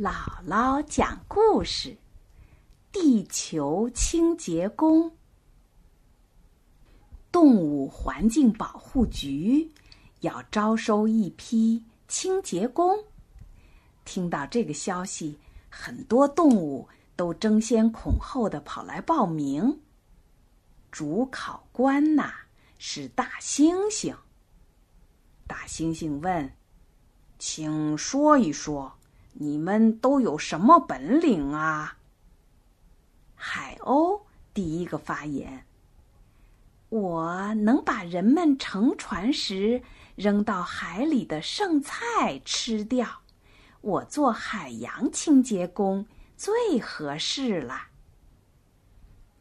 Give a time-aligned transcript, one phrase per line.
[0.00, 1.94] 姥姥讲故事：
[2.90, 5.14] 地球清洁工。
[7.30, 9.70] 动物环境保护局
[10.20, 12.98] 要招收一批清洁工。
[14.06, 19.82] 听到这个消息，很多动物都争先恐后的跑来报名。
[20.90, 22.32] 主考官呐
[22.78, 24.16] 是大猩猩。
[25.46, 26.50] 大猩猩问
[27.38, 28.90] ：“请说一说。”
[29.42, 31.96] 你们都有什么本领啊？
[33.34, 34.20] 海鸥
[34.52, 35.64] 第一个发言
[36.90, 39.82] ：“我能把人们乘船时
[40.14, 43.22] 扔到海里的剩菜吃掉。
[43.80, 46.04] 我做海洋清洁工
[46.36, 47.84] 最合适了。”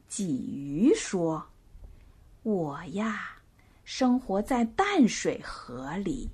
[0.09, 1.50] 鲫鱼说
[2.44, 3.41] ：“我呀，
[3.84, 6.30] 生活在淡水河里。”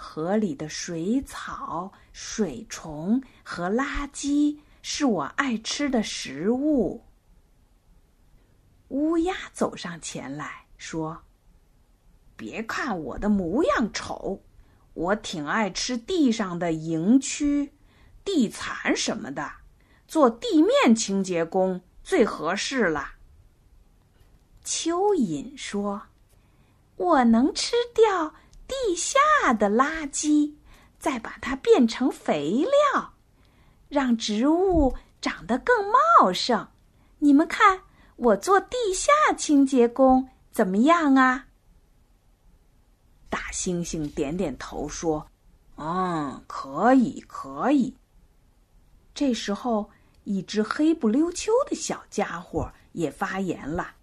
[0.00, 7.04] 河里的水草、水虫和垃圾是我爱吃的食物。
[8.90, 11.24] 乌鸦走上前来说
[12.36, 14.40] ：“别看我的模样丑，
[14.94, 17.68] 我挺爱吃地上的蝇蛆、
[18.24, 19.50] 地蚕什么的，
[20.06, 23.14] 做地面清洁工最合适了。”
[24.64, 26.02] 蚯蚓说
[26.94, 28.32] ：“我能吃掉。”
[28.68, 29.18] 地下
[29.54, 30.52] 的垃圾，
[30.98, 33.14] 再把它变成肥料，
[33.88, 36.68] 让植物长得更茂盛。
[37.18, 37.80] 你们看，
[38.16, 41.46] 我做地下清洁工怎么样啊？
[43.30, 45.26] 大猩猩点点头说
[45.76, 47.96] ：“嗯，可以，可以。”
[49.14, 49.90] 这时候，
[50.24, 53.94] 一只黑不溜秋的小家伙也发言了：“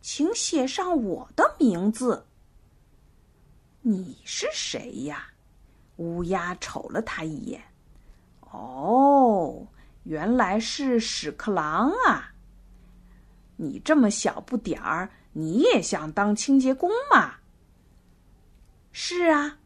[0.00, 2.26] 请写上我的名字。”
[3.82, 5.28] 你是谁呀？
[5.96, 7.62] 乌鸦瞅了他一眼。
[8.52, 9.66] 哦，
[10.02, 12.32] 原来是屎壳郎啊！
[13.56, 17.36] 你这么小不点儿，你也想当清洁工吗？
[18.92, 19.58] 是啊，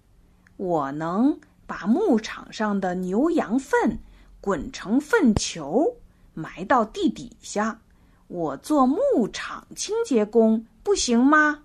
[0.57, 3.99] 我能把牧场上的牛羊粪
[4.41, 5.97] 滚成粪球，
[6.35, 7.81] 埋到地底下。
[8.29, 11.64] 我做牧场清洁工不行吗？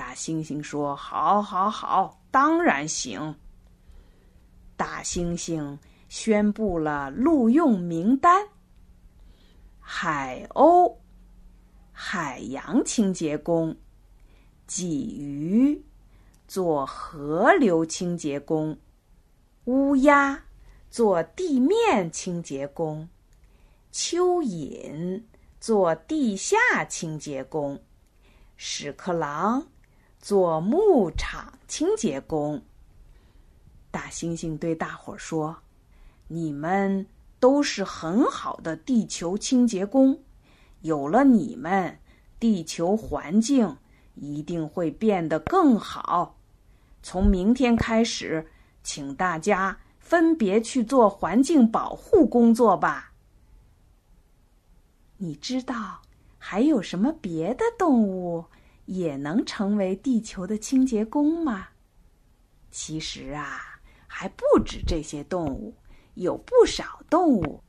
[0.00, 3.36] 大猩猩说：“好，好，好，当然行。”
[4.74, 5.76] 大猩猩
[6.08, 8.48] 宣布了录用名单：
[9.78, 10.96] 海鸥，
[11.92, 13.74] 海洋清洁工；
[14.66, 15.84] 鲫鱼，
[16.48, 18.74] 做河流清洁工；
[19.66, 20.44] 乌鸦，
[20.88, 23.06] 做地面清洁工；
[23.92, 25.22] 蚯蚓，
[25.60, 26.56] 做地下
[26.88, 27.76] 清洁工；
[28.56, 29.66] 屎壳郎。
[30.20, 32.62] 做牧场清洁工。
[33.90, 35.56] 大猩猩对大伙儿说
[36.28, 37.06] ：“你们
[37.40, 40.20] 都是很好的地球清洁工，
[40.82, 41.98] 有了你们，
[42.38, 43.78] 地球环境
[44.14, 46.36] 一定会变得更好。
[47.02, 48.46] 从明天开始，
[48.84, 53.12] 请大家分别去做环境保护工作吧。
[55.16, 56.02] 你知道
[56.38, 58.44] 还有什么别的动物？”
[58.90, 61.68] 也能成为地球的清洁工吗？
[62.72, 63.78] 其实啊，
[64.08, 65.72] 还不止这些动物，
[66.14, 67.62] 有不少动物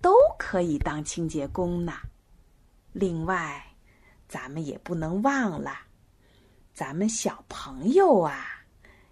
[0.00, 1.92] 都可以当清洁工呢。
[2.92, 3.64] 另外，
[4.28, 5.70] 咱们也不能忘了，
[6.72, 8.44] 咱们小朋友啊，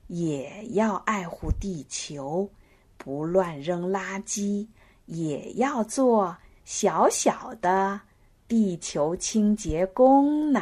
[0.08, 2.50] 也要爱护地球，
[2.96, 4.66] 不乱扔垃圾，
[5.06, 8.00] 也要做小小的
[8.48, 10.60] 地球清洁工呢。